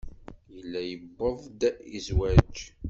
Yella 0.55 0.81
yuweḍ-d 0.89 1.61
i 1.97 1.99
zzwaj. 2.05 2.55